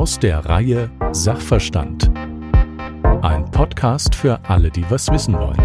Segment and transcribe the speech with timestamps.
[0.00, 2.10] Aus der Reihe Sachverstand.
[3.20, 5.60] Ein Podcast für alle, die was wissen wollen.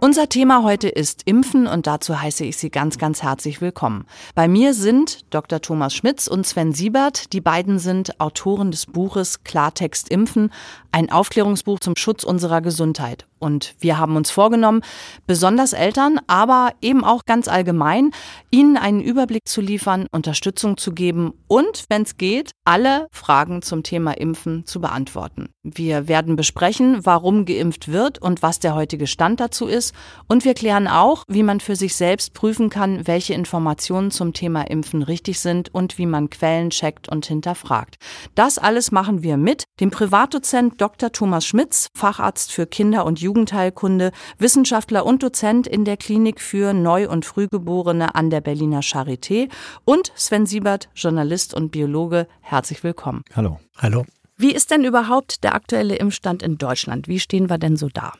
[0.00, 4.06] Unser Thema heute ist Impfen und dazu heiße ich Sie ganz, ganz herzlich willkommen.
[4.36, 5.62] Bei mir sind Dr.
[5.62, 7.32] Thomas Schmitz und Sven Siebert.
[7.32, 10.52] Die beiden sind Autoren des Buches Klartext Impfen,
[10.94, 13.26] ein Aufklärungsbuch zum Schutz unserer Gesundheit.
[13.40, 14.82] Und wir haben uns vorgenommen,
[15.26, 18.12] besonders Eltern, aber eben auch ganz allgemein,
[18.50, 23.82] ihnen einen Überblick zu liefern, Unterstützung zu geben und, wenn es geht, alle Fragen zum
[23.82, 25.48] Thema Impfen zu beantworten.
[25.62, 29.94] Wir werden besprechen, warum geimpft wird und was der heutige Stand dazu ist.
[30.28, 34.62] Und wir klären auch, wie man für sich selbst prüfen kann, welche Informationen zum Thema
[34.62, 37.96] Impfen richtig sind und wie man Quellen checkt und hinterfragt.
[38.34, 41.12] Das alles machen wir mit dem Privatdozent Dr.
[41.12, 46.72] Thomas Schmitz, Facharzt für Kinder- und Jugend Jugendheilkunde, Wissenschaftler und Dozent in der Klinik für
[46.72, 49.48] Neu- und Frühgeborene an der Berliner Charité
[49.86, 52.26] und Sven Siebert, Journalist und Biologe.
[52.40, 53.22] Herzlich willkommen.
[53.34, 53.60] Hallo.
[53.78, 54.04] Hallo.
[54.36, 57.08] Wie ist denn überhaupt der aktuelle Impfstand in Deutschland?
[57.08, 58.12] Wie stehen wir denn so da?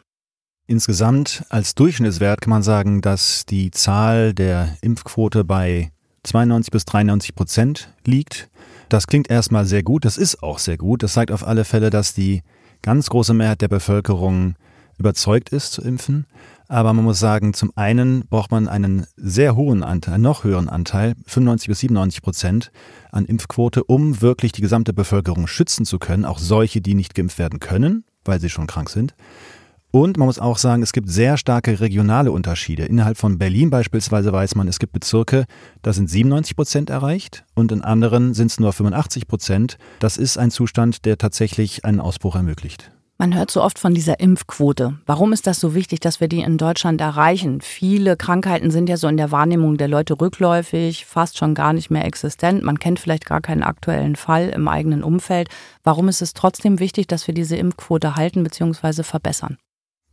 [0.66, 5.90] Insgesamt als Durchschnittswert kann man sagen, dass die Zahl der Impfquote bei
[6.22, 8.48] 92 bis 93 Prozent liegt.
[8.88, 11.02] Das klingt erstmal sehr gut, das ist auch sehr gut.
[11.02, 12.42] Das zeigt auf alle Fälle, dass die
[12.82, 14.56] ganz große Mehrheit der Bevölkerung
[14.98, 16.27] überzeugt ist zu impfen.
[16.68, 21.14] Aber man muss sagen, zum einen braucht man einen sehr hohen Anteil, noch höheren Anteil,
[21.27, 22.72] 95 bis 97 Prozent
[23.10, 27.38] an Impfquote, um wirklich die gesamte Bevölkerung schützen zu können, auch solche, die nicht geimpft
[27.38, 29.14] werden können, weil sie schon krank sind.
[29.94, 32.84] Und man muss auch sagen, es gibt sehr starke regionale Unterschiede.
[32.84, 35.44] Innerhalb von Berlin beispielsweise weiß man, es gibt Bezirke,
[35.82, 39.78] da sind 97 Prozent erreicht und in anderen sind es nur 85 Prozent.
[40.00, 42.90] Das ist ein Zustand, der tatsächlich einen Ausbruch ermöglicht.
[43.18, 44.98] Man hört so oft von dieser Impfquote.
[45.06, 47.60] Warum ist das so wichtig, dass wir die in Deutschland erreichen?
[47.60, 51.92] Viele Krankheiten sind ja so in der Wahrnehmung der Leute rückläufig, fast schon gar nicht
[51.92, 52.64] mehr existent.
[52.64, 55.50] Man kennt vielleicht gar keinen aktuellen Fall im eigenen Umfeld.
[55.84, 59.04] Warum ist es trotzdem wichtig, dass wir diese Impfquote halten bzw.
[59.04, 59.56] verbessern?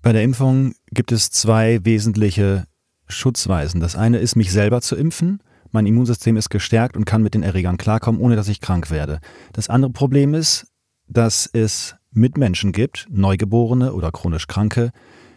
[0.01, 2.65] Bei der Impfung gibt es zwei wesentliche
[3.07, 3.79] Schutzweisen.
[3.81, 5.43] Das eine ist, mich selber zu impfen.
[5.71, 9.19] Mein Immunsystem ist gestärkt und kann mit den Erregern klarkommen, ohne dass ich krank werde.
[9.53, 10.67] Das andere Problem ist,
[11.07, 14.91] dass es Mitmenschen gibt, Neugeborene oder chronisch Kranke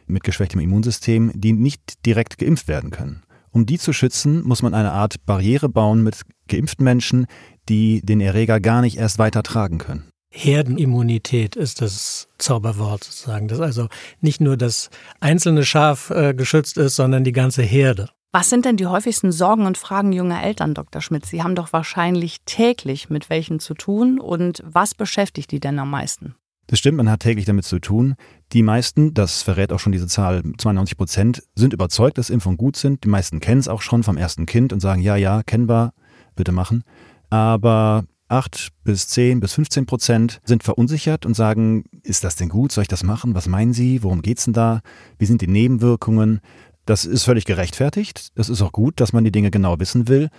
[0.07, 3.23] mit geschwächtem Immunsystem, die nicht direkt geimpft werden können.
[3.51, 7.27] Um die zu schützen, muss man eine Art Barriere bauen mit geimpften Menschen,
[7.69, 10.09] die den Erreger gar nicht erst weiter tragen können.
[10.37, 13.89] Herdenimmunität ist das Zauberwort sozusagen, dass also
[14.21, 14.91] nicht nur das
[15.21, 18.11] einzelne Schaf äh, geschützt ist, sondern die ganze Herde.
[18.33, 21.01] Was sind denn die häufigsten Sorgen und Fragen junger Eltern, Dr.
[21.01, 21.25] Schmidt?
[21.25, 25.91] Sie haben doch wahrscheinlich täglich mit welchen zu tun und was beschäftigt die denn am
[25.91, 26.35] meisten?
[26.67, 28.17] Das stimmt, man hat täglich damit zu tun.
[28.53, 32.75] Die meisten, das verrät auch schon diese Zahl, 92 Prozent, sind überzeugt, dass Impfungen gut
[32.75, 33.05] sind.
[33.05, 35.93] Die meisten kennen es auch schon vom ersten Kind und sagen, ja, ja, kennen wir,
[36.35, 36.83] bitte machen.
[37.31, 42.73] Aber 8 bis 10 bis 15 Prozent sind verunsichert und sagen, ist das denn gut?
[42.73, 43.35] Soll ich das machen?
[43.35, 44.03] Was meinen Sie?
[44.03, 44.81] Worum geht's denn da?
[45.19, 46.41] Wie sind die Nebenwirkungen?
[46.87, 48.29] Das ist völlig gerechtfertigt.
[48.35, 50.31] Das ist auch gut, dass man die Dinge genau wissen will.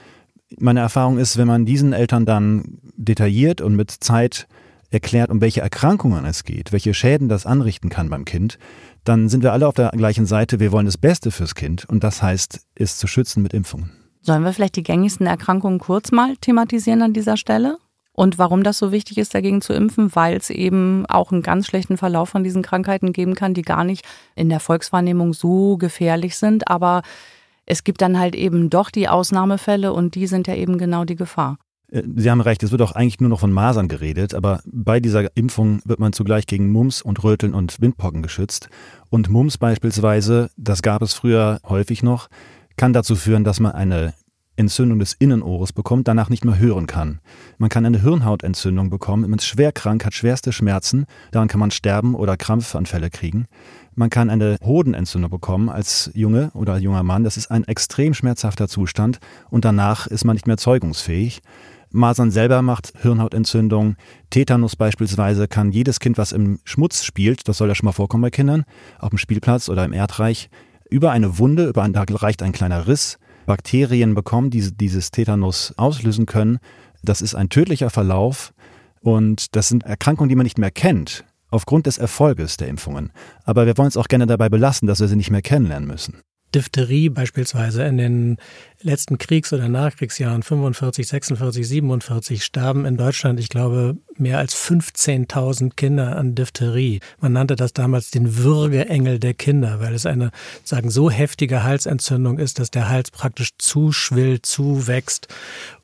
[0.59, 4.47] Meine Erfahrung ist, wenn man diesen Eltern dann detailliert und mit Zeit
[4.91, 8.59] erklärt, um welche Erkrankungen es geht, welche Schäden das anrichten kann beim Kind,
[9.03, 10.59] dann sind wir alle auf der gleichen Seite.
[10.59, 14.04] Wir wollen das Beste fürs Kind und das heißt, es zu schützen mit Impfungen.
[14.25, 17.77] Sollen wir vielleicht die gängigsten Erkrankungen kurz mal thematisieren an dieser Stelle?
[18.11, 21.67] Und warum das so wichtig ist, dagegen zu impfen, weil es eben auch einen ganz
[21.67, 24.03] schlechten Verlauf von diesen Krankheiten geben kann, die gar nicht
[24.35, 26.67] in der Volkswahrnehmung so gefährlich sind.
[26.69, 27.03] Aber
[27.67, 31.17] es gibt dann halt eben doch die Ausnahmefälle und die sind ja eben genau die
[31.17, 31.59] Gefahr.
[31.91, 34.99] Äh, Sie haben recht, es wird auch eigentlich nur noch von Masern geredet, aber bei
[34.99, 38.69] dieser Impfung wird man zugleich gegen Mumps und Röteln und Windpocken geschützt.
[39.11, 42.27] Und Mumps beispielsweise, das gab es früher häufig noch,
[42.77, 44.13] kann dazu führen, dass man eine
[44.57, 47.19] Entzündung des Innenohres bekommt, danach nicht mehr hören kann.
[47.57, 51.71] Man kann eine Hirnhautentzündung bekommen, man ist schwer krank, hat schwerste Schmerzen, daran kann man
[51.71, 53.47] sterben oder Krampfanfälle kriegen.
[53.95, 58.67] Man kann eine Hodenentzündung bekommen als Junge oder junger Mann, das ist ein extrem schmerzhafter
[58.67, 59.19] Zustand
[59.49, 61.41] und danach ist man nicht mehr zeugungsfähig.
[61.91, 63.95] Masern selber macht Hirnhautentzündung.
[64.29, 68.21] Tetanus beispielsweise kann jedes Kind, was im Schmutz spielt, das soll ja schon mal vorkommen
[68.21, 68.65] bei Kindern,
[68.99, 70.49] auf dem Spielplatz oder im Erdreich,
[70.89, 75.73] über eine Wunde, über ein, da reicht ein kleiner Riss, Bakterien bekommen, die dieses Tetanus
[75.77, 76.59] auslösen können.
[77.03, 78.53] Das ist ein tödlicher Verlauf
[79.01, 83.11] und das sind Erkrankungen, die man nicht mehr kennt, aufgrund des Erfolges der Impfungen.
[83.43, 86.21] Aber wir wollen es auch gerne dabei belassen, dass wir sie nicht mehr kennenlernen müssen.
[86.55, 88.37] Diphtherie beispielsweise in den
[88.81, 95.75] letzten Kriegs- oder Nachkriegsjahren 45, 46, 47 starben in Deutschland, ich glaube, mehr als 15.000
[95.75, 97.01] Kinder an Diphtherie.
[97.19, 100.31] Man nannte das damals den Würgeengel der Kinder, weil es eine
[100.63, 105.27] sagen so heftige Halsentzündung ist, dass der Hals praktisch zuschwillt, zuwächst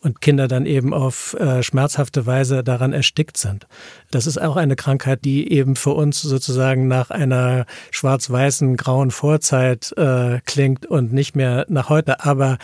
[0.02, 3.68] und Kinder dann eben auf äh, schmerzhafte Weise daran erstickt sind.
[4.10, 9.94] Das ist auch eine Krankheit, die eben für uns sozusagen nach einer schwarz-weißen grauen Vorzeit
[9.98, 12.58] äh, klingt und nicht mehr nach heute, aber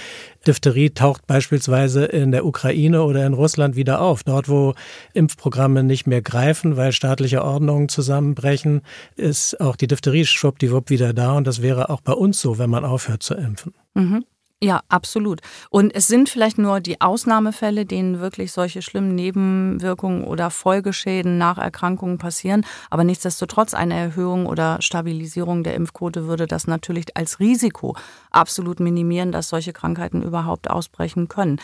[0.48, 4.24] Diphtherie taucht beispielsweise in der Ukraine oder in Russland wieder auf.
[4.24, 4.74] Dort, wo
[5.14, 8.82] Impfprogramme nicht mehr greifen, weil staatliche Ordnungen zusammenbrechen,
[9.16, 11.34] ist auch die Diphtherie schwuppdiwupp wieder da.
[11.34, 13.74] Und das wäre auch bei uns so, wenn man aufhört zu impfen.
[13.94, 14.24] Mhm.
[14.60, 15.42] Ja, absolut.
[15.70, 21.60] Und es sind vielleicht nur die Ausnahmefälle, denen wirklich solche schlimmen Nebenwirkungen oder Folgeschäden nach
[21.60, 22.66] Erkrankungen passieren.
[22.90, 27.96] Aber nichtsdestotrotz eine Erhöhung oder Stabilisierung der Impfquote würde das natürlich als Risiko
[28.32, 31.60] absolut minimieren, dass solche Krankheiten überhaupt ausbrechen können.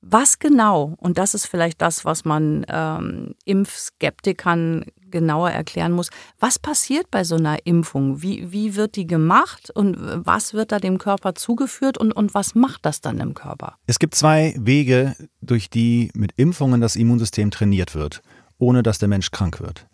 [0.00, 6.58] Was genau, und das ist vielleicht das, was man ähm, Impfskeptikern genauer erklären muss, was
[6.58, 8.22] passiert bei so einer Impfung?
[8.22, 12.54] Wie, wie wird die gemacht und was wird da dem Körper zugeführt und, und was
[12.54, 13.76] macht das dann im Körper?
[13.86, 18.22] Es gibt zwei Wege, durch die mit Impfungen das Immunsystem trainiert wird,
[18.58, 19.86] ohne dass der Mensch krank wird.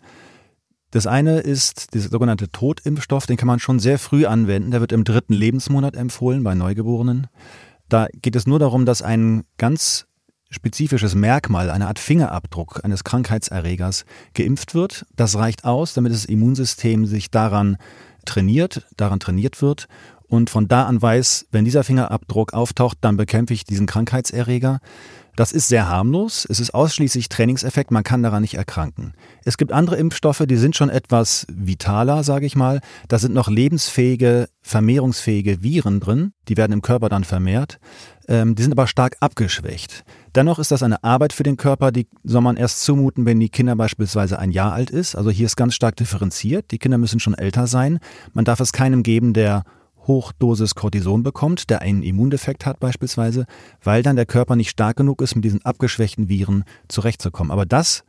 [0.91, 4.71] Das eine ist der sogenannte Totimpfstoff, den kann man schon sehr früh anwenden.
[4.71, 7.27] Der wird im dritten Lebensmonat empfohlen bei Neugeborenen.
[7.89, 10.06] Da geht es nur darum, dass ein ganz
[10.49, 15.05] spezifisches Merkmal, eine Art Fingerabdruck eines Krankheitserregers geimpft wird.
[15.15, 17.77] Das reicht aus, damit das Immunsystem sich daran
[18.25, 19.87] trainiert, daran trainiert wird
[20.27, 24.79] und von da an weiß, wenn dieser Fingerabdruck auftaucht, dann bekämpfe ich diesen Krankheitserreger.
[25.37, 26.47] Das ist sehr harmlos.
[26.49, 27.91] Es ist ausschließlich Trainingseffekt.
[27.91, 29.13] Man kann daran nicht erkranken.
[29.45, 32.81] Es gibt andere Impfstoffe, die sind schon etwas vitaler, sage ich mal.
[33.07, 36.33] Da sind noch lebensfähige, vermehrungsfähige Viren drin.
[36.47, 37.77] Die werden im Körper dann vermehrt.
[38.27, 40.05] Ähm, die sind aber stark abgeschwächt.
[40.33, 43.49] Dennoch ist das eine Arbeit für den Körper, die soll man erst zumuten, wenn die
[43.49, 45.15] Kinder beispielsweise ein Jahr alt ist.
[45.15, 46.71] Also hier ist ganz stark differenziert.
[46.71, 47.99] Die Kinder müssen schon älter sein.
[48.33, 49.65] Man darf es keinem geben, der
[50.07, 53.45] Hochdosis Cortison bekommt, der einen Immundefekt hat beispielsweise,
[53.83, 57.51] weil dann der Körper nicht stark genug ist, mit diesen abgeschwächten Viren zurechtzukommen.
[57.51, 58.03] Aber das,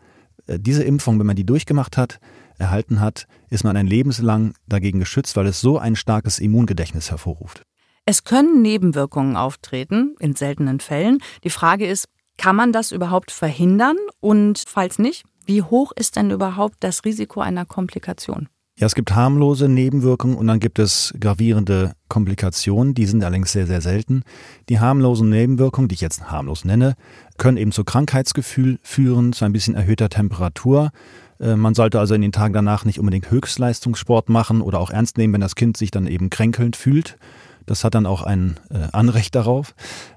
[0.46, 2.20] äh, diese Impfung, wenn man die durchgemacht hat,
[2.58, 7.62] erhalten hat, ist man ein lebenslang dagegen geschützt, weil es so ein starkes Immungedächtnis hervorruft.
[8.04, 11.18] Es können Nebenwirkungen auftreten, in seltenen Fällen.
[11.44, 12.06] Die Frage ist,
[12.38, 13.96] kann man das überhaupt verhindern?
[14.20, 18.48] Und falls nicht, wie hoch ist denn überhaupt das Risiko einer Komplikation?
[18.78, 23.66] Ja, es gibt harmlose Nebenwirkungen und dann gibt es gravierende Komplikationen, die sind allerdings sehr,
[23.66, 24.22] sehr selten.
[24.69, 26.94] Die harmlosen Nebenwirkungen, die ich jetzt harmlos nenne,
[27.38, 30.92] können eben zu Krankheitsgefühl führen, zu ein bisschen erhöhter Temperatur.
[31.40, 35.19] Äh, man sollte also in den Tagen danach nicht unbedingt Höchstleistungssport machen oder auch ernst
[35.19, 37.19] nehmen, wenn das Kind sich dann eben kränkelnd fühlt.
[37.66, 39.75] Das hat dann auch ein äh, Anrecht darauf.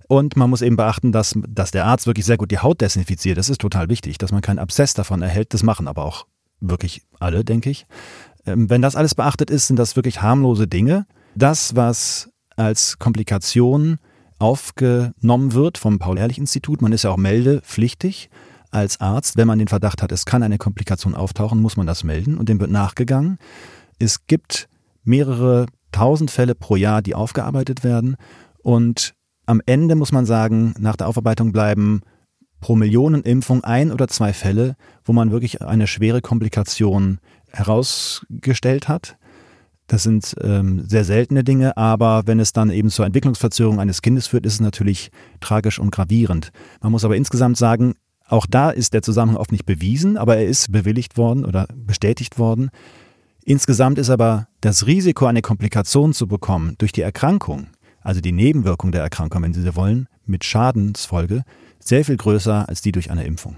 [0.07, 3.39] Und man muss eben beachten, dass, dass der Arzt wirklich sehr gut die Haut desinfiziert.
[3.39, 5.51] Das ist total wichtig, dass man keinen Abszess davon erhält.
[5.55, 6.27] Das machen aber auch
[6.61, 7.85] wirklich alle, denke ich.
[8.45, 11.05] Ähm, wenn das alles beachtet ist, sind das wirklich harmlose Dinge.
[11.35, 13.97] Das, was als Komplikation
[14.39, 18.29] aufgenommen wird vom Paul-Ehrlich-Institut, man ist ja auch meldepflichtig
[18.71, 22.03] als Arzt, wenn man den Verdacht hat, es kann eine Komplikation auftauchen, muss man das
[22.03, 23.37] melden und dem wird nachgegangen.
[23.99, 24.69] Es gibt
[25.03, 28.15] mehrere tausend Fälle pro Jahr, die aufgearbeitet werden
[28.63, 29.13] und
[29.45, 32.01] am Ende muss man sagen, nach der Aufarbeitung bleiben
[32.61, 37.19] pro Millionenimpfung ein oder zwei Fälle, wo man wirklich eine schwere Komplikation
[37.51, 39.17] herausgestellt hat.
[39.87, 44.27] Das sind ähm, sehr seltene Dinge, aber wenn es dann eben zur Entwicklungsverzögerung eines Kindes
[44.27, 46.53] führt, ist es natürlich tragisch und gravierend.
[46.79, 47.95] Man muss aber insgesamt sagen,
[48.29, 52.39] auch da ist der Zusammenhang oft nicht bewiesen, aber er ist bewilligt worden oder bestätigt
[52.39, 52.69] worden.
[53.43, 57.67] Insgesamt ist aber das Risiko, eine Komplikation zu bekommen durch die Erkrankung,
[58.01, 61.43] also die Nebenwirkung der Erkrankung, wenn Sie so wollen, mit Schadensfolge,
[61.83, 63.55] sehr viel größer als die durch eine Impfung.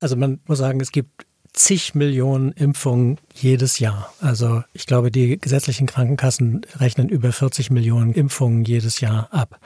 [0.00, 4.12] Also man muss sagen, es gibt zig Millionen Impfungen jedes Jahr.
[4.20, 9.58] Also ich glaube, die gesetzlichen Krankenkassen rechnen über 40 Millionen Impfungen jedes Jahr ab.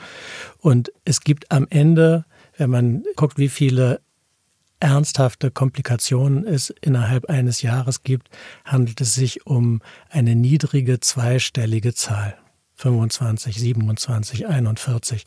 [0.59, 2.25] Und es gibt am Ende,
[2.57, 4.01] wenn man guckt, wie viele
[4.79, 8.31] ernsthafte Komplikationen es innerhalb eines Jahres gibt,
[8.65, 12.37] handelt es sich um eine niedrige zweistellige Zahl.
[12.77, 15.25] 25, 27, 41.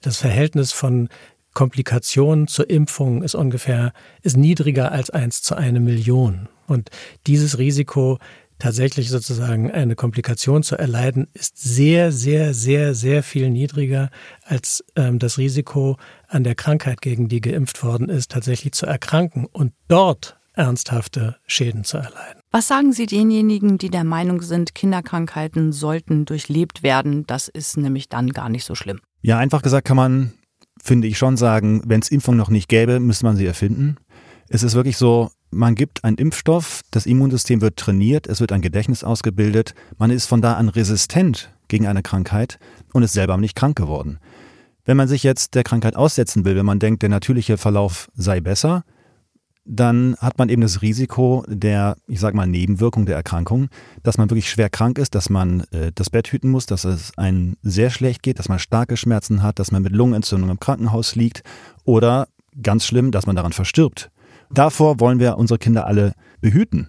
[0.00, 1.08] Das Verhältnis von
[1.52, 3.92] Komplikation zur Impfung ist ungefähr,
[4.22, 6.48] ist niedriger als eins zu eine Million.
[6.66, 6.90] Und
[7.26, 8.18] dieses Risiko,
[8.58, 14.10] tatsächlich sozusagen eine Komplikation zu erleiden, ist sehr, sehr, sehr, sehr viel niedriger
[14.44, 15.96] als ähm, das Risiko
[16.28, 21.84] an der Krankheit, gegen die geimpft worden ist, tatsächlich zu erkranken und dort ernsthafte Schäden
[21.84, 22.40] zu erleiden.
[22.50, 27.26] Was sagen Sie denjenigen, die der Meinung sind, Kinderkrankheiten sollten durchlebt werden?
[27.26, 29.00] Das ist nämlich dann gar nicht so schlimm.
[29.22, 30.32] Ja, einfach gesagt kann man,
[30.82, 33.96] finde ich schon sagen, wenn es Impfung noch nicht gäbe, müsste man sie erfinden.
[34.48, 38.62] Es ist wirklich so, man gibt einen Impfstoff, das Immunsystem wird trainiert, es wird ein
[38.62, 42.58] Gedächtnis ausgebildet, man ist von da an resistent gegen eine Krankheit
[42.92, 44.18] und ist selber nicht krank geworden.
[44.84, 48.40] Wenn man sich jetzt der Krankheit aussetzen will, wenn man denkt, der natürliche Verlauf sei
[48.40, 48.84] besser,
[49.64, 53.68] dann hat man eben das Risiko der, ich sag mal, Nebenwirkung der Erkrankung,
[54.02, 57.16] dass man wirklich schwer krank ist, dass man äh, das Bett hüten muss, dass es
[57.16, 61.14] einem sehr schlecht geht, dass man starke Schmerzen hat, dass man mit Lungenentzündung im Krankenhaus
[61.14, 61.42] liegt
[61.84, 62.28] oder
[62.60, 64.10] ganz schlimm, dass man daran verstirbt.
[64.50, 66.88] Davor wollen wir unsere Kinder alle behüten.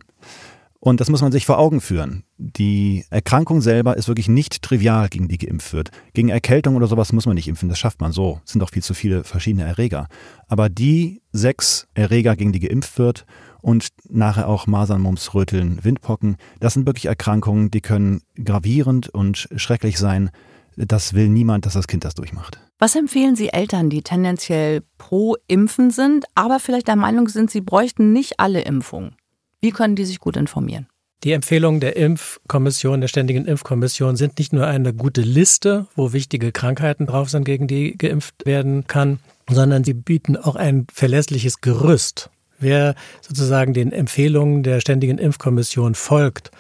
[0.86, 2.26] Und das muss man sich vor Augen führen.
[2.38, 5.92] Die Erkrankung selber ist wirklich nicht trivial, gegen die geimpft wird.
[6.12, 8.42] Gegen Erkältung oder sowas muss man nicht impfen, das schafft man so.
[8.44, 10.10] Es sind auch viel zu viele verschiedene Erreger.
[10.50, 13.26] Aber die sechs Erreger, gegen die geimpft wird
[13.62, 19.48] und nachher auch Masern, Mumps, Röteln, Windpocken, das sind wirklich Erkrankungen, die können gravierend und
[19.56, 20.32] schrecklich sein.
[20.76, 22.60] Das will niemand, dass das Kind das durchmacht.
[22.78, 27.62] Was empfehlen Sie Eltern, die tendenziell pro Impfen sind, aber vielleicht der Meinung sind, sie
[27.62, 29.16] bräuchten nicht alle Impfungen?
[29.64, 30.88] Wie können die sich gut informieren?
[31.24, 36.52] Die Empfehlungen der Impfkommission, der Ständigen Impfkommission sind nicht nur eine gute Liste, wo wichtige
[36.52, 42.30] Krankheiten drauf sind, gegen die geimpft werden kann, sondern sie bieten auch ein verlässliches Gerüst.
[42.60, 46.52] Wer sozusagen den Empfehlungen der Ständigen Impfkommission folgt,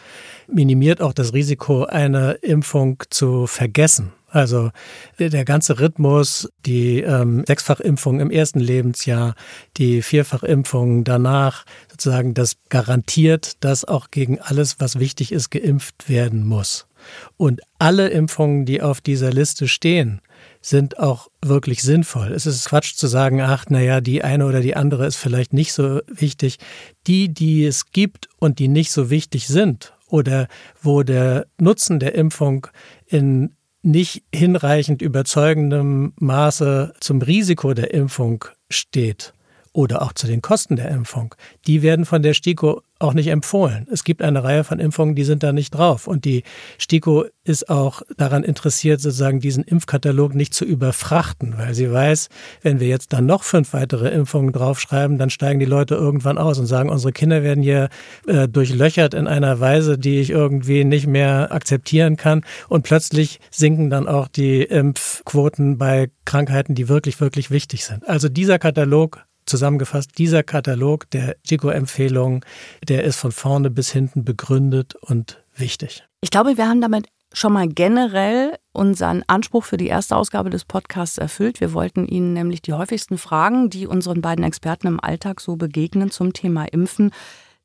[0.47, 4.13] minimiert auch das Risiko, eine Impfung zu vergessen.
[4.33, 4.71] Also
[5.19, 9.35] der ganze Rhythmus, die ähm, Sechsfachimpfung im ersten Lebensjahr,
[9.77, 16.47] die Vierfachimpfung danach, sozusagen, das garantiert, dass auch gegen alles, was wichtig ist, geimpft werden
[16.47, 16.87] muss.
[17.37, 20.19] Und alle Impfungen, die auf dieser Liste stehen,
[20.61, 22.31] sind auch wirklich sinnvoll.
[22.31, 25.73] Es ist Quatsch zu sagen, ach, naja, die eine oder die andere ist vielleicht nicht
[25.73, 26.57] so wichtig.
[27.05, 30.47] Die, die es gibt und die nicht so wichtig sind oder
[30.81, 32.65] wo der Nutzen der Impfung
[33.05, 39.33] in nicht hinreichend überzeugendem Maße zum Risiko der Impfung steht
[39.73, 41.35] oder auch zu den Kosten der Impfung,
[41.67, 43.87] die werden von der STIKO auch nicht empfohlen.
[43.91, 46.07] Es gibt eine Reihe von Impfungen, die sind da nicht drauf.
[46.07, 46.43] Und die
[46.79, 52.29] STIKO ist auch daran interessiert, sozusagen diesen Impfkatalog nicht zu überfrachten, weil sie weiß,
[52.61, 56.59] wenn wir jetzt dann noch fünf weitere Impfungen draufschreiben, dann steigen die Leute irgendwann aus
[56.59, 57.89] und sagen, unsere Kinder werden hier
[58.25, 62.45] äh, durchlöchert in einer Weise, die ich irgendwie nicht mehr akzeptieren kann.
[62.69, 68.07] Und plötzlich sinken dann auch die Impfquoten bei Krankheiten, die wirklich, wirklich wichtig sind.
[68.07, 72.41] Also dieser Katalog Zusammengefasst, dieser Katalog der Chico-Empfehlungen,
[72.87, 76.03] der ist von vorne bis hinten begründet und wichtig.
[76.21, 80.65] Ich glaube, wir haben damit schon mal generell unseren Anspruch für die erste Ausgabe des
[80.65, 81.59] Podcasts erfüllt.
[81.59, 86.11] Wir wollten Ihnen nämlich die häufigsten Fragen, die unseren beiden Experten im Alltag so begegnen
[86.11, 87.11] zum Thema Impfen,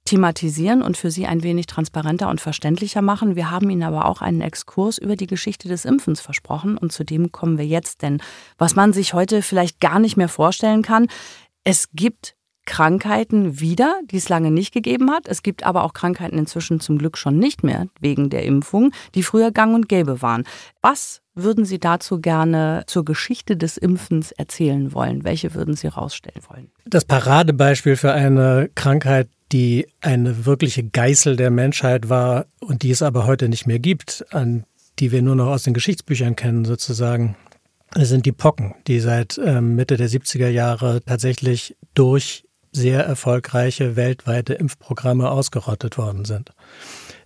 [0.07, 3.37] thematisieren und für Sie ein wenig transparenter und verständlicher machen.
[3.37, 7.05] Wir haben Ihnen aber auch einen Exkurs über die Geschichte des Impfens versprochen und zu
[7.05, 8.01] dem kommen wir jetzt.
[8.01, 8.23] Denn
[8.57, 11.09] was man sich heute vielleicht gar nicht mehr vorstellen kann,
[11.69, 12.35] es gibt
[12.65, 15.29] Krankheiten wieder, die es lange nicht gegeben hat.
[15.29, 19.23] Es gibt aber auch Krankheiten inzwischen zum Glück schon nicht mehr wegen der Impfung, die
[19.23, 20.45] früher gang und gäbe waren.
[20.81, 25.25] Was würden Sie dazu gerne zur Geschichte des Impfens erzählen wollen?
[25.25, 26.71] Welche würden Sie rausstellen wollen?
[26.87, 33.03] Das Paradebeispiel für eine Krankheit, die eine wirkliche Geißel der Menschheit war und die es
[33.03, 34.65] aber heute nicht mehr gibt, an
[34.99, 37.37] die wir nur noch aus den Geschichtsbüchern kennen sozusagen,
[37.97, 44.55] sind die Pocken, die seit ähm, Mitte der 70er Jahre tatsächlich durch sehr erfolgreiche weltweite
[44.55, 46.53] Impfprogramme ausgerottet worden sind.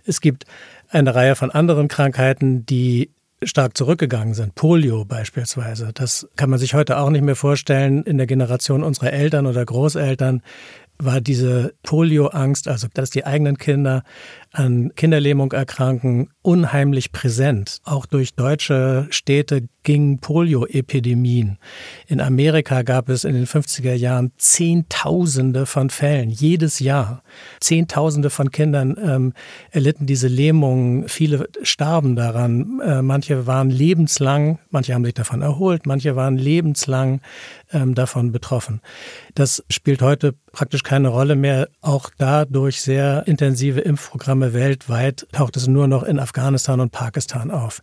[0.04, 0.46] Es gibt
[0.88, 3.10] eine Reihe von anderen Krankheiten, die
[3.42, 4.54] stark zurückgegangen sind.
[4.54, 5.90] Polio beispielsweise.
[5.92, 8.04] Das kann man sich heute auch nicht mehr vorstellen.
[8.04, 10.42] In der Generation unserer Eltern oder Großeltern
[10.98, 14.04] war diese Polioangst, also dass die eigenen Kinder
[14.52, 17.78] an Kinderlähmung erkranken, unheimlich präsent.
[17.84, 21.58] Auch durch deutsche Städte gingen Polioepidemien.
[22.06, 27.22] In Amerika gab es in den 50er Jahren Zehntausende von Fällen, jedes Jahr.
[27.60, 29.32] Zehntausende von Kindern ähm,
[29.70, 32.80] erlitten diese Lähmungen, viele starben daran.
[32.80, 37.20] Äh, manche waren lebenslang, manche haben sich davon erholt, manche waren lebenslang
[37.72, 38.80] ähm, davon betroffen.
[39.34, 41.68] Das spielt heute praktisch keine Rolle mehr.
[41.80, 46.90] Auch da durch sehr intensive Impfprogramme Ausnahme weltweit taucht es nur noch in Afghanistan und
[46.90, 47.80] Pakistan auf.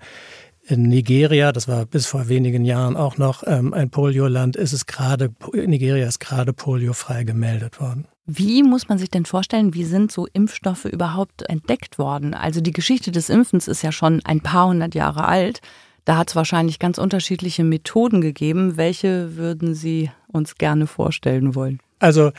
[0.68, 4.86] In Nigeria, das war bis vor wenigen Jahren auch noch ähm, ein Polioland, ist es
[4.86, 8.08] gerade, Nigeria ist gerade poliofrei gemeldet worden.
[8.26, 12.34] Wie muss man sich denn vorstellen, wie sind so Impfstoffe überhaupt entdeckt worden?
[12.34, 15.62] Also die Geschichte des Impfens ist ja schon ein paar hundert Jahre alt.
[16.04, 18.76] Da hat es wahrscheinlich ganz unterschiedliche Methoden gegeben.
[18.76, 21.80] Welche würden Sie uns gerne vorstellen wollen?
[22.00, 22.32] Also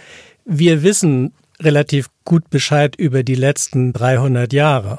[0.45, 4.99] wir wissen relativ gut Bescheid über die letzten 300 Jahre.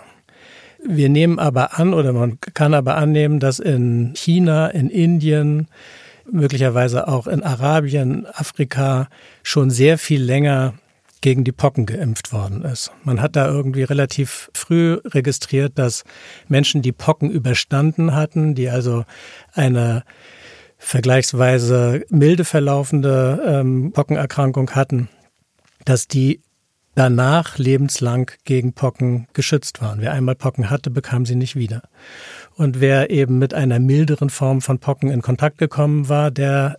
[0.84, 5.68] Wir nehmen aber an, oder man kann aber annehmen, dass in China, in Indien,
[6.32, 9.08] möglicherweise auch in Arabien, Afrika
[9.44, 10.74] schon sehr viel länger
[11.22, 12.91] gegen die Pocken geimpft worden ist.
[13.03, 16.03] Man hat da irgendwie relativ früh registriert, dass
[16.48, 19.06] Menschen, die Pocken überstanden hatten, die also
[19.53, 20.03] eine
[20.80, 25.10] vergleichsweise milde verlaufende ähm, Pockenerkrankung hatten,
[25.86, 26.41] dass die
[26.95, 30.01] danach lebenslang gegen Pocken geschützt waren.
[30.01, 31.83] Wer einmal Pocken hatte, bekam sie nicht wieder.
[32.55, 36.77] Und wer eben mit einer milderen Form von Pocken in Kontakt gekommen war, der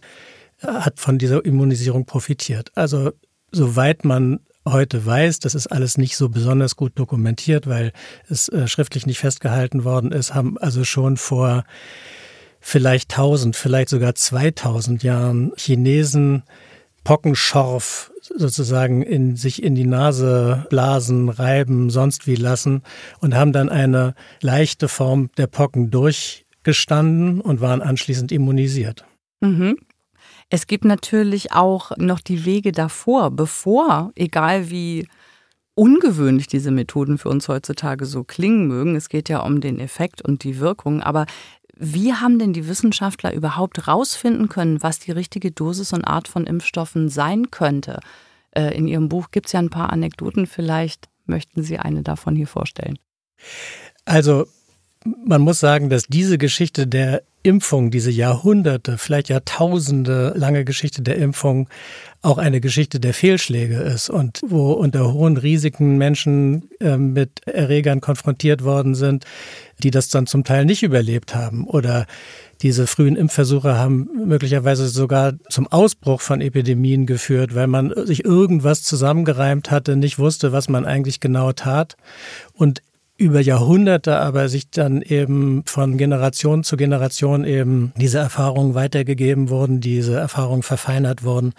[0.60, 2.70] hat von dieser Immunisierung profitiert.
[2.74, 3.12] Also
[3.50, 7.92] soweit man heute weiß, das ist alles nicht so besonders gut dokumentiert, weil
[8.28, 11.64] es äh, schriftlich nicht festgehalten worden ist, haben also schon vor
[12.60, 16.44] vielleicht 1000, vielleicht sogar 2000 Jahren Chinesen
[17.02, 22.82] Pockenschorf sozusagen in sich in die Nase blasen, reiben, sonst wie lassen
[23.20, 29.04] und haben dann eine leichte Form der Pocken durchgestanden und waren anschließend immunisiert.
[29.40, 29.76] Mhm.
[30.50, 35.06] Es gibt natürlich auch noch die Wege davor, bevor, egal wie
[35.74, 38.94] ungewöhnlich diese Methoden für uns heutzutage so klingen mögen.
[38.94, 41.02] Es geht ja um den Effekt und die Wirkung.
[41.02, 41.26] Aber
[41.76, 46.46] wie haben denn die Wissenschaftler überhaupt rausfinden können, was die richtige Dosis und Art von
[46.46, 48.00] Impfstoffen sein könnte?
[48.50, 50.46] Äh, in Ihrem Buch gibt es ja ein paar Anekdoten.
[50.46, 52.98] Vielleicht möchten Sie eine davon hier vorstellen.
[54.04, 54.46] Also
[55.04, 61.16] man muss sagen, dass diese Geschichte der Impfung, diese Jahrhunderte, vielleicht Jahrtausende lange Geschichte der
[61.16, 61.68] Impfung
[62.20, 68.00] auch eine Geschichte der Fehlschläge ist und wo unter hohen Risiken Menschen äh, mit Erregern
[68.00, 69.24] konfrontiert worden sind,
[69.82, 72.06] die das dann zum Teil nicht überlebt haben oder
[72.62, 78.84] diese frühen Impfversuche haben möglicherweise sogar zum Ausbruch von Epidemien geführt, weil man sich irgendwas
[78.84, 81.96] zusammengereimt hatte, nicht wusste, was man eigentlich genau tat.
[82.54, 82.82] Und
[83.22, 89.80] über Jahrhunderte aber sich dann eben von Generation zu Generation eben diese Erfahrungen weitergegeben wurden,
[89.80, 91.54] diese Erfahrungen verfeinert wurden.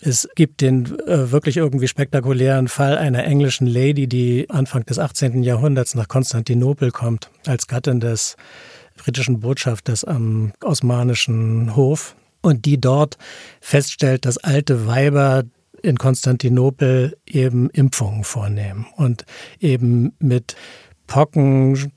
[0.00, 5.42] Es gibt den äh, wirklich irgendwie spektakulären Fall einer englischen Lady, die Anfang des 18.
[5.42, 8.36] Jahrhunderts nach Konstantinopel kommt, als Gattin des
[8.98, 13.16] britischen Botschafters am osmanischen Hof und die dort
[13.60, 15.44] feststellt, dass alte Weiber
[15.82, 19.24] in Konstantinopel eben Impfungen vornehmen und
[19.60, 20.56] eben mit
[21.08, 21.90] Pocken,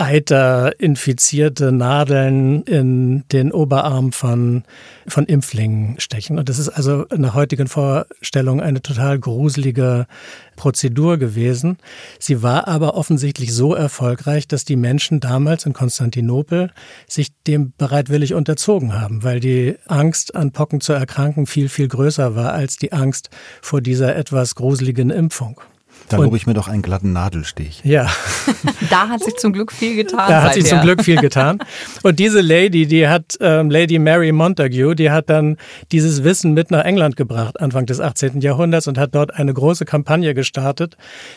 [0.00, 4.62] Eiter, infizierte Nadeln in den Oberarm von,
[5.08, 6.38] von Impflingen stechen.
[6.38, 10.06] Und das ist also nach heutigen Vorstellungen eine total gruselige
[10.54, 11.78] Prozedur gewesen.
[12.20, 16.70] Sie war aber offensichtlich so erfolgreich, dass die Menschen damals in Konstantinopel
[17.08, 22.36] sich dem bereitwillig unterzogen haben, weil die Angst an Pocken zu erkranken viel, viel größer
[22.36, 23.30] war als die Angst
[23.62, 25.60] vor dieser etwas gruseligen Impfung.
[26.08, 27.80] Da lobe ich mir doch einen glatten Nadelstich.
[27.84, 28.10] Ja.
[28.90, 30.28] da hat sich zum Glück viel getan.
[30.28, 31.58] Da hat sich zum Glück viel getan.
[32.02, 35.56] Und diese Lady, die hat, ähm, Lady Mary Montague, die hat dann
[35.92, 38.40] dieses Wissen mit nach England gebracht, Anfang des 18.
[38.40, 40.96] Jahrhunderts und hat dort eine große Kampagne gestartet,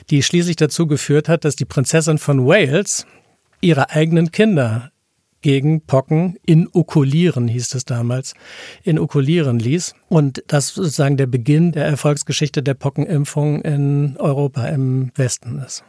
[0.10, 3.06] die schließlich dazu geführt hat, dass die Prinzessin von Wales
[3.62, 4.91] ihre eigenen Kinder
[5.42, 8.34] gegen Pocken inokulieren, hieß es damals,
[8.84, 9.94] inokulieren ließ.
[10.10, 15.84] Und das sozusagen der Beginn der Erfolgsgeschichte der Pockenimpfung in Europa im Westen ist.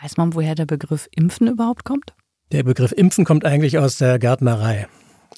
[0.00, 2.14] Weiß man, woher der Begriff Impfen überhaupt kommt?
[2.52, 4.86] Der Begriff Impfen kommt eigentlich aus der Gärtnerei.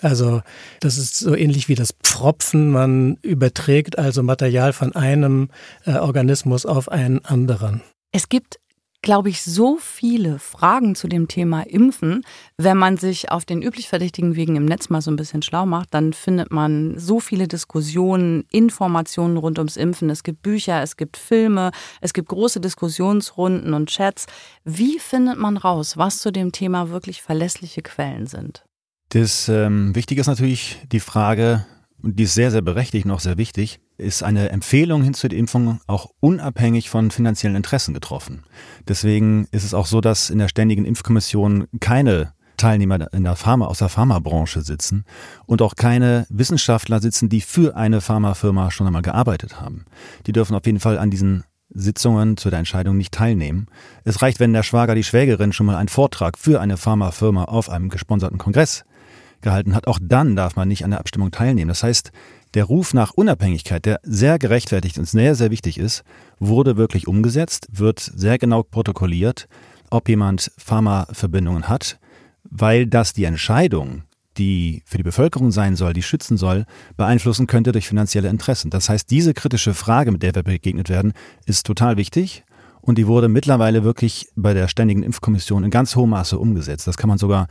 [0.02, 0.42] Also
[0.80, 2.70] das ist so ähnlich wie das Pfropfen.
[2.70, 5.48] Man überträgt also Material von einem
[5.84, 7.82] äh, Organismus auf einen anderen.
[8.12, 8.60] Es gibt
[9.02, 12.22] glaube ich, so viele Fragen zu dem Thema Impfen.
[12.58, 15.66] Wenn man sich auf den üblich verdächtigen Wegen im Netz mal so ein bisschen schlau
[15.66, 20.10] macht, dann findet man so viele Diskussionen, Informationen rund ums Impfen.
[20.10, 24.26] Es gibt Bücher, es gibt Filme, es gibt große Diskussionsrunden und Chats.
[24.64, 28.64] Wie findet man raus, was zu dem Thema wirklich verlässliche Quellen sind?
[29.10, 31.66] Das ähm, Wichtige ist natürlich die Frage,
[32.02, 35.38] und die ist sehr, sehr berechtigt noch sehr wichtig, ist eine Empfehlung hin zu der
[35.38, 38.44] Impfung auch unabhängig von finanziellen Interessen getroffen.
[38.88, 43.66] Deswegen ist es auch so, dass in der Ständigen Impfkommission keine Teilnehmer in der Pharma,
[43.66, 45.04] aus der Pharmabranche sitzen
[45.46, 49.86] und auch keine Wissenschaftler sitzen, die für eine Pharmafirma schon einmal gearbeitet haben.
[50.26, 53.66] Die dürfen auf jeden Fall an diesen Sitzungen zu der Entscheidung nicht teilnehmen.
[54.04, 57.70] Es reicht, wenn der Schwager, die Schwägerin schon mal einen Vortrag für eine Pharmafirma auf
[57.70, 58.84] einem gesponserten Kongress
[59.40, 59.86] gehalten hat.
[59.86, 61.68] Auch dann darf man nicht an der Abstimmung teilnehmen.
[61.68, 62.12] Das heißt,
[62.54, 66.02] der Ruf nach Unabhängigkeit, der sehr gerechtfertigt und sehr, sehr wichtig ist,
[66.38, 69.48] wurde wirklich umgesetzt, wird sehr genau protokolliert,
[69.90, 71.98] ob jemand Pharmaverbindungen hat,
[72.44, 74.02] weil das die Entscheidung
[74.38, 76.64] die für die Bevölkerung sein soll, die schützen soll,
[76.96, 78.70] beeinflussen könnte durch finanzielle Interessen.
[78.70, 81.12] Das heißt, diese kritische Frage, mit der wir begegnet werden,
[81.46, 82.44] ist total wichtig
[82.80, 86.86] und die wurde mittlerweile wirklich bei der Ständigen Impfkommission in ganz hohem Maße umgesetzt.
[86.86, 87.48] Das kann man sogar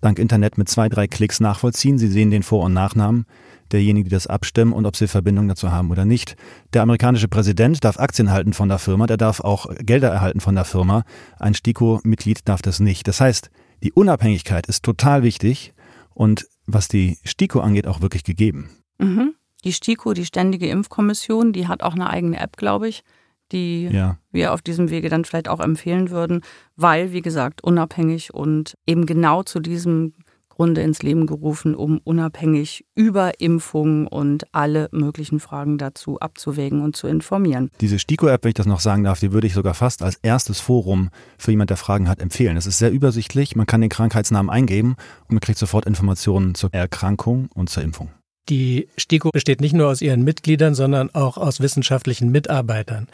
[0.00, 1.98] dank Internet mit zwei, drei Klicks nachvollziehen.
[1.98, 3.26] Sie sehen den Vor- und Nachnamen
[3.72, 6.36] derjenigen, die das abstimmen und ob sie Verbindung dazu haben oder nicht.
[6.72, 10.54] Der amerikanische Präsident darf Aktien halten von der Firma, der darf auch Gelder erhalten von
[10.54, 11.04] der Firma.
[11.38, 13.08] Ein STIKO-Mitglied darf das nicht.
[13.08, 13.50] Das heißt,
[13.82, 15.72] die Unabhängigkeit ist total wichtig
[16.14, 18.70] und was die STIKO angeht, auch wirklich gegeben.
[18.98, 19.34] Mhm.
[19.64, 23.04] Die STIKO, die Ständige Impfkommission, die hat auch eine eigene App, glaube ich,
[23.52, 24.18] die ja.
[24.30, 26.42] wir auf diesem Wege dann vielleicht auch empfehlen würden,
[26.76, 30.14] weil, wie gesagt, unabhängig und eben genau zu diesem
[30.54, 36.96] Grunde ins Leben gerufen, um unabhängig über Impfungen und alle möglichen Fragen dazu abzuwägen und
[36.96, 37.70] zu informieren.
[37.80, 40.60] Diese STIKO-App, wenn ich das noch sagen darf, die würde ich sogar fast als erstes
[40.60, 42.56] Forum für jemand, der Fragen hat, empfehlen.
[42.56, 46.72] Es ist sehr übersichtlich, man kann den Krankheitsnamen eingeben und man kriegt sofort Informationen zur
[46.72, 48.10] Erkrankung und zur Impfung.
[48.48, 53.06] Die STIKO besteht nicht nur aus ihren Mitgliedern, sondern auch aus wissenschaftlichen Mitarbeitern,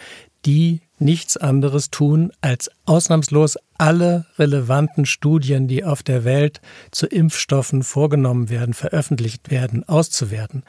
[0.47, 7.85] die nichts anderes tun, als ausnahmslos alle relevanten Studien, die auf der Welt zu Impfstoffen
[7.85, 10.65] vorgenommen werden, veröffentlicht werden, auszuwerten.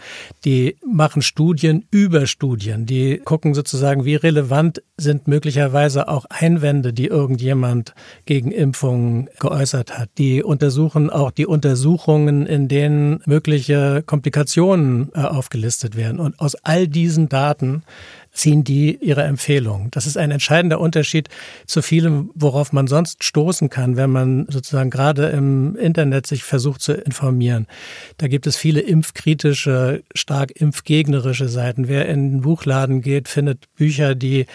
[0.46, 2.86] Die machen Studien über Studien.
[2.86, 10.10] Die gucken sozusagen, wie relevant sind möglicherweise auch Einwände, die irgendjemand gegen Impfungen geäußert hat.
[10.20, 16.20] Die untersuchen auch die Untersuchungen, in denen mögliche Komplikationen äh, aufgelistet werden.
[16.20, 17.82] Und aus all diesen Daten
[18.40, 19.90] ziehen die ihre Empfehlung.
[19.92, 21.28] Das ist ein entscheidender Unterschied
[21.66, 26.82] zu vielem, worauf man sonst stoßen kann, wenn man sozusagen gerade im Internet sich versucht
[26.82, 27.68] zu informieren.
[28.18, 31.90] Da gibt es viele impfkritische, stark impfgegnerische Seiten.
[31.90, 34.46] Wer in den Buchladen geht, findet Bücher, die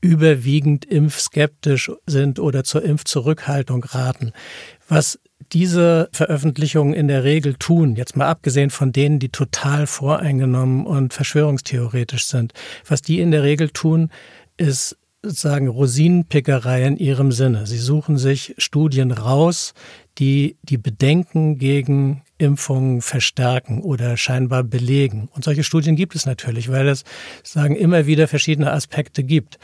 [0.00, 4.32] überwiegend impfskeptisch sind oder zur Impfzurückhaltung raten.
[4.88, 5.18] Was
[5.52, 11.12] diese Veröffentlichungen in der Regel tun, jetzt mal abgesehen von denen, die total voreingenommen und
[11.12, 12.52] verschwörungstheoretisch sind,
[12.86, 14.10] was die in der Regel tun,
[14.56, 17.66] ist sozusagen Rosinenpickerei in ihrem Sinne.
[17.66, 19.74] Sie suchen sich Studien raus,
[20.18, 25.28] die die Bedenken gegen Impfungen verstärken oder scheinbar belegen.
[25.34, 27.04] Und solche Studien gibt es natürlich, weil es
[27.42, 29.58] sagen immer wieder verschiedene Aspekte gibt.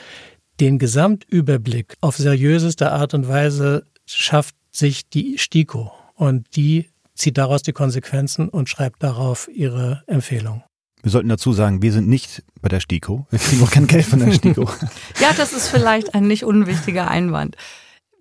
[0.61, 7.63] Den Gesamtüberblick auf seriöseste Art und Weise schafft sich die STIKO und die zieht daraus
[7.63, 10.65] die Konsequenzen und schreibt darauf ihre Empfehlung.
[11.03, 13.27] Wir sollten dazu sagen, wir sind nicht bei der STIKO.
[13.31, 14.63] Wir kriegen auch kein Geld von der STIKO.
[15.21, 17.57] ja, das ist vielleicht ein nicht unwichtiger Einwand.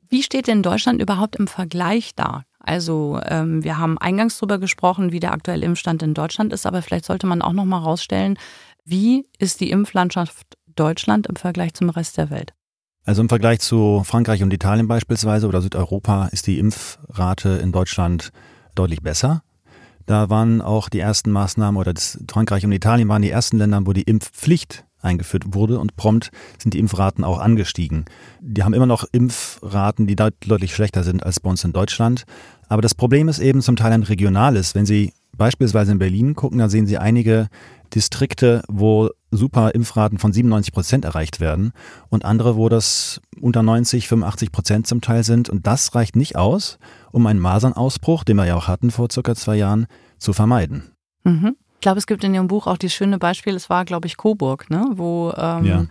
[0.10, 2.44] Wie steht denn Deutschland überhaupt im Vergleich da?
[2.60, 6.82] Also ähm, wir haben eingangs darüber gesprochen, wie der aktuelle Impfstand in Deutschland ist, aber
[6.82, 8.38] vielleicht sollte man auch noch mal rausstellen,
[8.84, 12.54] wie ist die Impflandschaft Deutschland im Vergleich zum Rest der Welt?
[13.04, 18.32] Also im Vergleich zu Frankreich und Italien beispielsweise oder Südeuropa ist die Impfrate in Deutschland
[18.76, 19.42] deutlich besser.
[20.06, 21.94] Da waren auch die ersten Maßnahmen oder
[22.30, 26.76] Frankreich und Italien waren die ersten Länder, wo die Impfpflicht eingeführt wurde und prompt sind
[26.76, 28.06] die Impfraten auch angestiegen.
[28.40, 32.26] Die haben immer noch Impfraten, die deutlich schlechter sind als bei uns in Deutschland.
[32.70, 34.76] Aber das Problem ist eben zum Teil ein regionales.
[34.76, 37.48] Wenn Sie beispielsweise in Berlin gucken, da sehen Sie einige
[37.96, 41.72] Distrikte, wo super Impfraten von 97 Prozent erreicht werden
[42.10, 45.50] und andere, wo das unter 90, 85 Prozent zum Teil sind.
[45.50, 46.80] Und das reicht nicht aus,
[47.12, 50.92] um einen Masernausbruch, den wir ja auch hatten vor circa zwei Jahren, zu vermeiden.
[51.24, 51.56] Mhm.
[51.76, 54.18] Ich glaube, es gibt in Ihrem Buch auch dieses schöne Beispiel, es war, glaube ich,
[54.18, 54.86] Coburg, ne?
[54.94, 55.86] wo ähm, ja.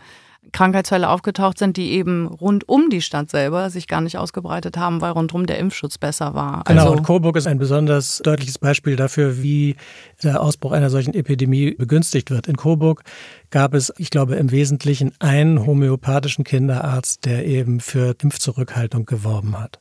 [0.53, 5.00] Krankheitsfälle aufgetaucht sind, die eben rund um die Stadt selber sich gar nicht ausgebreitet haben,
[5.00, 6.64] weil rundum der Impfschutz besser war.
[6.64, 9.76] Genau, also, und Coburg ist ein besonders deutliches Beispiel dafür, wie
[10.22, 12.48] der Ausbruch einer solchen Epidemie begünstigt wird.
[12.48, 13.03] In Coburg
[13.50, 19.80] gab es, ich glaube, im Wesentlichen einen homöopathischen Kinderarzt, der eben für Impfzurückhaltung geworben hat.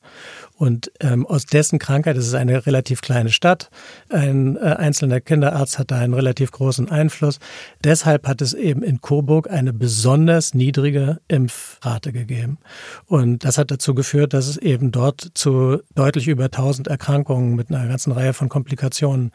[0.55, 3.69] Und ähm, aus dessen Krankheit, das ist eine relativ kleine Stadt,
[4.10, 7.39] ein äh, einzelner Kinderarzt hat da einen relativ großen Einfluss.
[7.84, 12.58] Deshalb hat es eben in Coburg eine besonders niedrige Impfrate gegeben.
[13.05, 17.69] Und das hat dazu geführt, dass es eben dort zu deutlich über 1000 Erkrankungen mit
[17.69, 19.32] einer ganzen Reihe von Komplikationen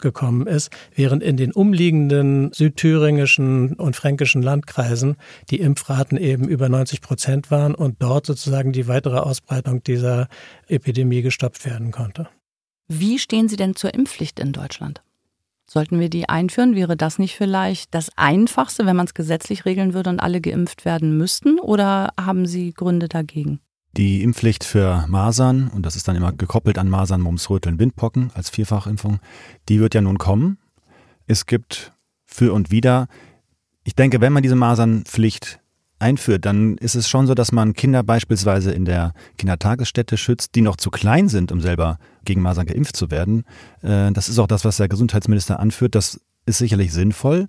[0.00, 5.16] gekommen ist, während in den umliegenden südthüringischen und fränkischen Landkreisen
[5.50, 10.28] die Impfraten eben über 90 Prozent waren und dort sozusagen die weitere Ausbreitung dieser
[10.68, 12.28] Epidemie gestoppt werden konnte.
[12.88, 15.02] Wie stehen Sie denn zur Impfpflicht in Deutschland?
[15.66, 16.74] Sollten wir die einführen?
[16.74, 20.84] Wäre das nicht vielleicht das Einfachste, wenn man es gesetzlich regeln würde und alle geimpft
[20.84, 21.58] werden müssten?
[21.58, 23.60] Oder haben Sie Gründe dagegen?
[23.96, 28.30] Die Impfpflicht für Masern, und das ist dann immer gekoppelt an Masern, Mumps, Röteln, Windpocken
[28.34, 29.20] als Vierfachimpfung,
[29.68, 30.58] die wird ja nun kommen.
[31.26, 31.92] Es gibt
[32.24, 33.06] für und wieder.
[33.84, 35.60] Ich denke, wenn man diese Masernpflicht
[35.98, 40.62] einführt, dann ist es schon so, dass man Kinder beispielsweise in der Kindertagesstätte schützt, die
[40.62, 43.44] noch zu klein sind, um selber gegen Masern geimpft zu werden.
[43.82, 45.94] Äh, das ist auch das, was der Gesundheitsminister anführt.
[45.94, 47.48] Das ist sicherlich sinnvoll.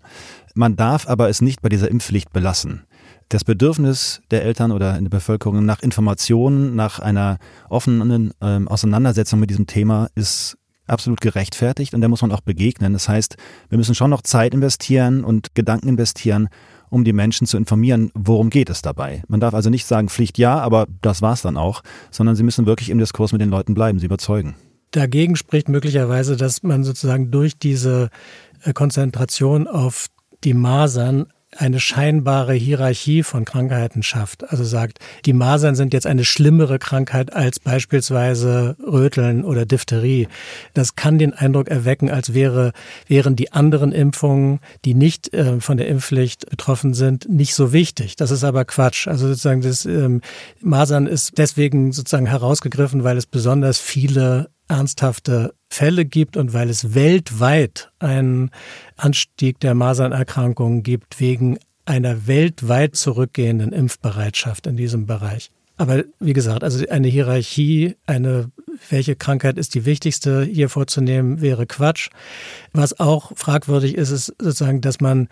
[0.53, 2.83] Man darf aber es nicht bei dieser Impfpflicht belassen.
[3.29, 9.39] Das Bedürfnis der Eltern oder in der Bevölkerung nach Informationen, nach einer offenen ähm, Auseinandersetzung
[9.39, 12.93] mit diesem Thema ist absolut gerechtfertigt und der muss man auch begegnen.
[12.93, 13.37] Das heißt,
[13.69, 16.49] wir müssen schon noch Zeit investieren und Gedanken investieren,
[16.89, 19.23] um die Menschen zu informieren, worum geht es dabei.
[19.27, 22.65] Man darf also nicht sagen Pflicht ja, aber das war's dann auch, sondern sie müssen
[22.65, 24.55] wirklich im Diskurs mit den Leuten bleiben, sie überzeugen.
[24.91, 28.09] Dagegen spricht möglicherweise, dass man sozusagen durch diese
[28.63, 30.07] äh, Konzentration auf
[30.43, 34.49] die Masern eine scheinbare Hierarchie von Krankheiten schafft.
[34.49, 40.27] Also sagt, die Masern sind jetzt eine schlimmere Krankheit als beispielsweise Röteln oder Diphtherie.
[40.73, 42.73] Das kann den Eindruck erwecken, als wäre,
[43.07, 48.15] wären die anderen Impfungen, die nicht äh, von der Impfpflicht betroffen sind, nicht so wichtig.
[48.15, 49.07] Das ist aber Quatsch.
[49.07, 50.21] Also sozusagen das ähm,
[50.61, 56.95] Masern ist deswegen sozusagen herausgegriffen, weil es besonders viele ernsthafte Fälle gibt und weil es
[56.95, 58.51] weltweit einen
[58.97, 65.51] Anstieg der Masernerkrankungen gibt wegen einer weltweit zurückgehenden Impfbereitschaft in diesem Bereich.
[65.77, 68.51] Aber wie gesagt, also eine Hierarchie, eine
[68.89, 72.09] welche Krankheit ist die wichtigste hier vorzunehmen, wäre Quatsch.
[72.73, 75.29] Was auch fragwürdig ist, ist sozusagen, dass man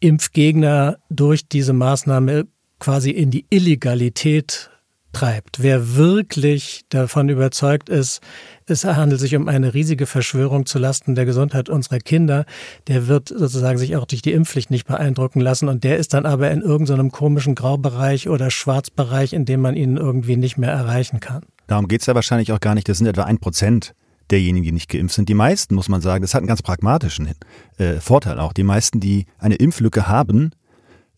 [0.00, 2.46] Impfgegner durch diese Maßnahme
[2.78, 4.70] quasi in die Illegalität
[5.12, 5.62] treibt.
[5.62, 8.20] Wer wirklich davon überzeugt ist,
[8.70, 12.44] es handelt sich um eine riesige Verschwörung zulasten der Gesundheit unserer Kinder,
[12.88, 16.26] der wird sozusagen sich auch durch die Impfpflicht nicht beeindrucken lassen und der ist dann
[16.26, 21.20] aber in irgendeinem komischen Graubereich oder Schwarzbereich, in dem man ihn irgendwie nicht mehr erreichen
[21.20, 21.42] kann.
[21.66, 22.88] Darum geht es ja wahrscheinlich auch gar nicht.
[22.88, 23.94] Das sind etwa ein Prozent
[24.30, 25.28] derjenigen, die nicht geimpft sind.
[25.28, 27.30] Die meisten, muss man sagen, das hat einen ganz pragmatischen
[27.78, 28.52] äh, Vorteil auch.
[28.52, 30.52] Die meisten, die eine Impflücke haben,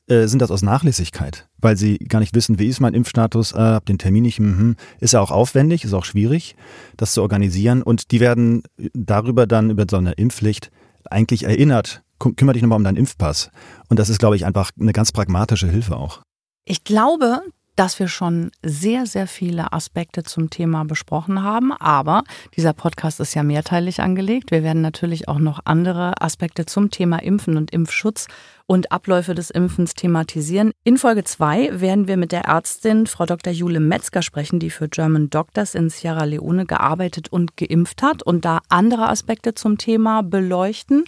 [0.09, 3.81] äh, sind das aus Nachlässigkeit, weil sie gar nicht wissen, wie ist mein Impfstatus, äh,
[3.83, 6.57] den Termin nicht, mh, ist ja auch aufwendig, ist auch schwierig,
[6.97, 8.62] das zu organisieren und die werden
[8.95, 10.71] darüber dann über so eine Impfpflicht
[11.11, 13.51] eigentlich erinnert, kümmere dich nochmal um deinen Impfpass
[13.88, 16.21] und das ist, glaube ich, einfach eine ganz pragmatische Hilfe auch.
[16.65, 17.43] Ich glaube,
[17.77, 21.73] dass wir schon sehr, sehr viele Aspekte zum Thema besprochen haben.
[21.73, 22.25] Aber
[22.57, 24.51] dieser Podcast ist ja mehrteilig angelegt.
[24.51, 28.27] Wir werden natürlich auch noch andere Aspekte zum Thema Impfen und Impfschutz
[28.73, 30.73] und Abläufe des Impfens thematisieren.
[30.83, 33.53] In Folge 2 werden wir mit der Ärztin Frau Dr.
[33.53, 38.47] Jule Metzger sprechen, die für German Doctors in Sierra Leone gearbeitet und geimpft hat und
[38.47, 41.05] da andere Aspekte zum Thema beleuchten.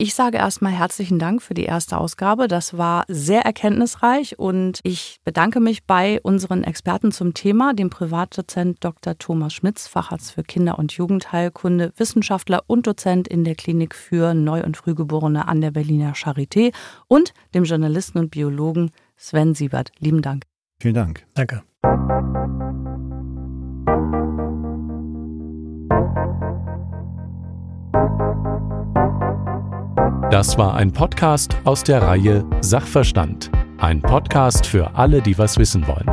[0.00, 2.46] Ich sage erstmal herzlichen Dank für die erste Ausgabe.
[2.46, 8.84] Das war sehr erkenntnisreich und ich bedanke mich bei unseren Experten zum Thema, dem Privatdozent
[8.84, 9.18] Dr.
[9.18, 14.62] Thomas Schmitz, Facharzt für Kinder- und Jugendheilkunde, Wissenschaftler und Dozent in der Klinik für Neu-
[14.62, 16.72] und Frühgeborene an der Berliner Charité
[17.08, 19.90] und dem Journalisten und Biologen Sven Siebert.
[19.98, 20.44] Lieben Dank.
[20.80, 21.26] Vielen Dank.
[21.34, 21.62] Danke.
[30.30, 33.50] Das war ein Podcast aus der Reihe Sachverstand.
[33.78, 36.06] Ein Podcast für alle, die was wissen wollen.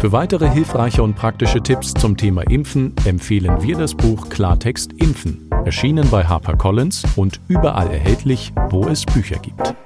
[0.00, 5.48] Für weitere hilfreiche und praktische Tipps zum Thema Impfen empfehlen wir das Buch Klartext Impfen,
[5.64, 9.76] erschienen bei HarperCollins und überall erhältlich, wo es Bücher gibt.